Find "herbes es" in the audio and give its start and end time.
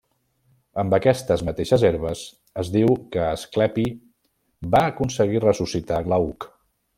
1.89-2.71